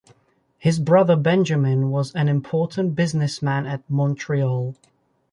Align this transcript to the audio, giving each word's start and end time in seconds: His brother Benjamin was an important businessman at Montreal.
His 0.57 0.79
brother 0.79 1.15
Benjamin 1.15 1.91
was 1.91 2.11
an 2.15 2.27
important 2.27 2.95
businessman 2.95 3.67
at 3.67 3.87
Montreal. 3.87 4.75